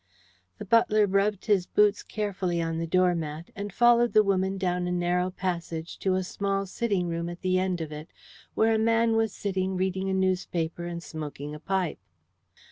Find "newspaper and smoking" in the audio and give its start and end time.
10.15-11.53